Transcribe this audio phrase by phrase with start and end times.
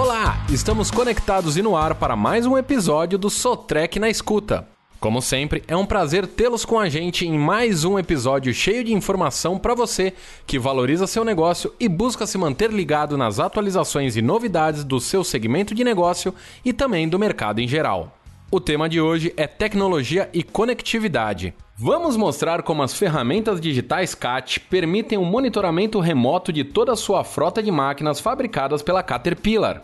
[0.00, 4.64] Olá, estamos conectados e no ar para mais um episódio do Sotrec na Escuta.
[5.00, 8.92] Como sempre, é um prazer tê-los com a gente em mais um episódio cheio de
[8.92, 10.14] informação para você
[10.46, 15.24] que valoriza seu negócio e busca se manter ligado nas atualizações e novidades do seu
[15.24, 16.32] segmento de negócio
[16.64, 18.17] e também do mercado em geral.
[18.50, 21.52] O tema de hoje é tecnologia e conectividade.
[21.76, 26.96] Vamos mostrar como as ferramentas digitais CAT permitem o um monitoramento remoto de toda a
[26.96, 29.82] sua frota de máquinas fabricadas pela Caterpillar.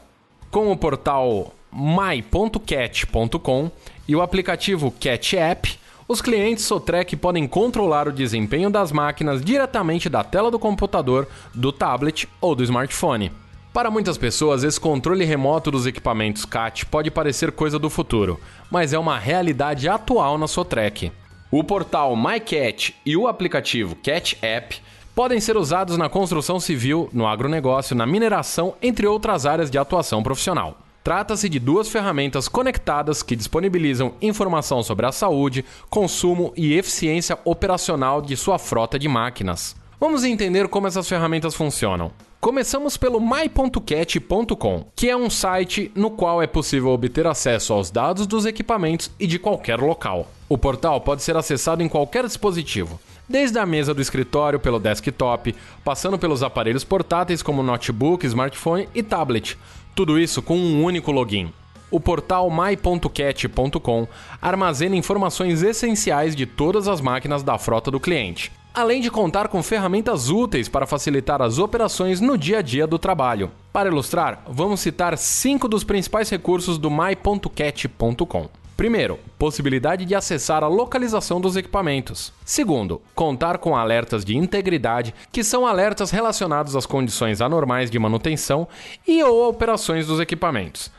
[0.50, 3.70] Com o portal my.cat.com
[4.08, 10.08] e o aplicativo Cat App, os clientes Sotrec podem controlar o desempenho das máquinas diretamente
[10.08, 13.44] da tela do computador, do tablet ou do smartphone.
[13.74, 18.38] Para muitas pessoas, esse controle remoto dos equipamentos CAT pode parecer coisa do futuro,
[18.70, 21.10] mas é uma realidade atual na Sotrec.
[21.50, 24.80] O portal MyCat e o aplicativo Cat App
[25.12, 30.22] podem ser usados na construção civil, no agronegócio, na mineração, entre outras áreas de atuação
[30.22, 30.78] profissional.
[31.02, 38.22] Trata-se de duas ferramentas conectadas que disponibilizam informação sobre a saúde, consumo e eficiência operacional
[38.22, 39.75] de sua frota de máquinas.
[40.00, 42.11] Vamos entender como essas ferramentas funcionam.
[42.41, 48.27] Começamos pelo my.cat.com, que é um site no qual é possível obter acesso aos dados
[48.27, 50.28] dos equipamentos e de qualquer local.
[50.47, 55.55] O portal pode ser acessado em qualquer dispositivo, desde a mesa do escritório pelo desktop,
[55.83, 59.56] passando pelos aparelhos portáteis como notebook, smartphone e tablet.
[59.95, 61.51] Tudo isso com um único login.
[61.91, 64.06] O portal my.cat.com
[64.42, 69.62] armazena informações essenciais de todas as máquinas da frota do cliente, além de contar com
[69.62, 73.53] ferramentas úteis para facilitar as operações no dia a dia do trabalho.
[73.72, 78.48] Para ilustrar, vamos citar cinco dos principais recursos do my.cat.com.
[78.77, 82.33] Primeiro, possibilidade de acessar a localização dos equipamentos.
[82.45, 88.67] Segundo, contar com alertas de integridade, que são alertas relacionados às condições anormais de manutenção
[89.06, 90.91] e ou operações dos equipamentos,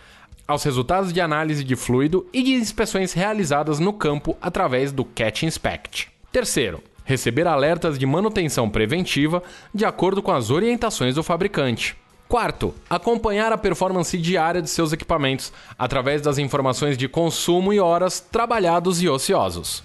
[0.47, 5.45] aos resultados de análise de fluido e de inspeções realizadas no campo através do CAT
[5.45, 6.07] Inspect.
[6.31, 9.41] Terceiro, receber alertas de manutenção preventiva
[9.73, 11.95] de acordo com as orientações do fabricante.
[12.27, 18.19] Quarto, acompanhar a performance diária de seus equipamentos através das informações de consumo e horas
[18.19, 19.83] trabalhados e ociosos.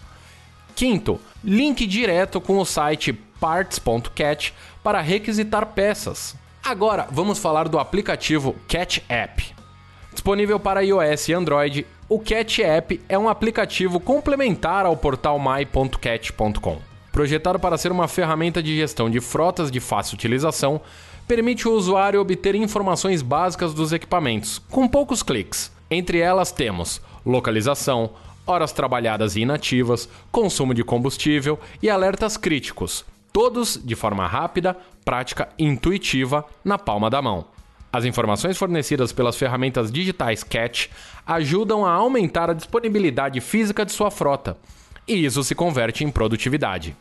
[0.75, 6.35] Quinto, link direto com o site parts.cat para requisitar peças.
[6.65, 9.55] Agora vamos falar do aplicativo Cat App.
[10.13, 16.90] Disponível para iOS e Android, o Cat App é um aplicativo complementar ao portal my.cat.com.
[17.13, 20.81] Projetado para ser uma ferramenta de gestão de frotas de fácil utilização,
[21.27, 25.73] permite o usuário obter informações básicas dos equipamentos, com poucos cliques.
[25.91, 28.11] Entre elas temos localização,
[28.47, 35.49] horas trabalhadas e inativas, consumo de combustível e alertas críticos, todos de forma rápida, prática
[35.59, 37.47] e intuitiva na palma da mão.
[37.93, 40.91] As informações fornecidas pelas ferramentas digitais CAT
[41.27, 44.57] ajudam a aumentar a disponibilidade física de sua frota,
[45.11, 46.97] e isso se converte em produtividade.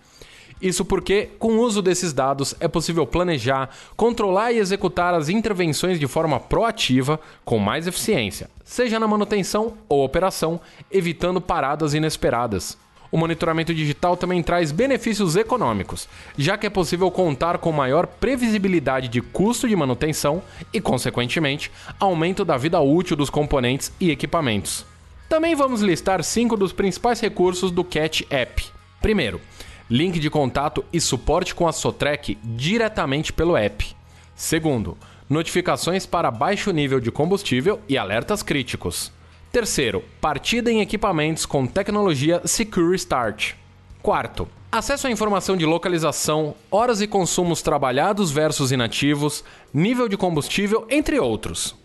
[0.60, 6.00] Isso porque, com o uso desses dados, é possível planejar, controlar e executar as intervenções
[6.00, 10.60] de forma proativa, com mais eficiência, seja na manutenção ou operação,
[10.92, 12.76] evitando paradas inesperadas.
[13.12, 19.08] O monitoramento digital também traz benefícios econômicos, já que é possível contar com maior previsibilidade
[19.08, 20.42] de custo de manutenção
[20.74, 24.86] e, consequentemente, aumento da vida útil dos componentes e equipamentos.
[25.30, 28.66] Também vamos listar cinco dos principais recursos do Cat App.
[29.00, 29.40] Primeiro,
[29.88, 33.96] link de contato e suporte com a Sotrec diretamente pelo app.
[34.36, 34.98] Segundo,
[35.30, 39.12] notificações para baixo nível de combustível e alertas críticos.
[39.52, 43.54] Terceiro, partida em equipamentos com tecnologia Secure Start.
[44.02, 50.88] Quarto, acesso à informação de localização, horas e consumos trabalhados versus inativos, nível de combustível,
[50.90, 51.79] entre outros.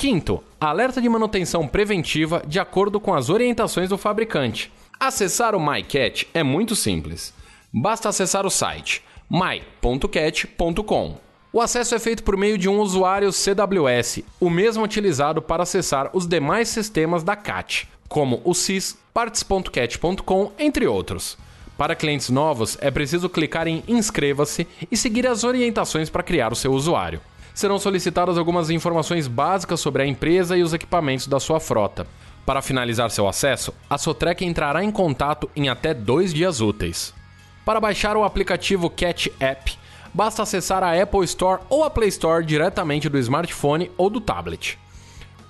[0.00, 4.72] Quinto, alerta de manutenção preventiva de acordo com as orientações do fabricante.
[4.98, 7.34] Acessar o MyCat é muito simples.
[7.70, 11.18] Basta acessar o site my.cat.com.
[11.52, 16.08] O acesso é feito por meio de um usuário CWS, o mesmo utilizado para acessar
[16.14, 21.36] os demais sistemas da CAT, como o SIS, parts.cat.com, entre outros.
[21.76, 26.56] Para clientes novos, é preciso clicar em Inscreva-se e seguir as orientações para criar o
[26.56, 27.20] seu usuário.
[27.54, 32.06] Serão solicitadas algumas informações básicas sobre a empresa e os equipamentos da sua frota.
[32.46, 37.14] Para finalizar seu acesso, a Sotrec entrará em contato em até dois dias úteis.
[37.64, 39.78] Para baixar o aplicativo Cat App,
[40.12, 44.78] basta acessar a Apple Store ou a Play Store diretamente do smartphone ou do tablet.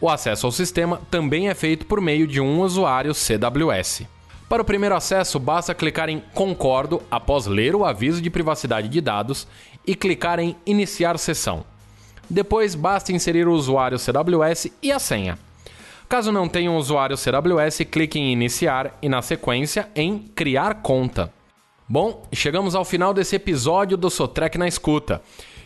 [0.00, 4.02] O acesso ao sistema também é feito por meio de um usuário CWS.
[4.48, 9.00] Para o primeiro acesso, basta clicar em Concordo após ler o aviso de privacidade de
[9.00, 9.46] dados
[9.86, 11.64] e clicar em Iniciar sessão.
[12.30, 15.36] Depois basta inserir o usuário CWS e a senha.
[16.08, 21.32] Caso não tenha um usuário CWS, clique em iniciar e na sequência em criar conta.
[21.88, 25.20] Bom, chegamos ao final desse episódio do Sotrec na escuta.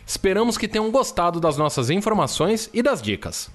[0.05, 3.49] Esperamos que tenham gostado das nossas informações e das dicas.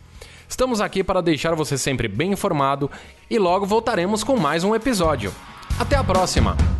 [0.48, 2.90] Estamos aqui para deixar você sempre bem informado
[3.28, 5.32] e logo voltaremos com mais um episódio.
[5.78, 6.79] Até a próxima!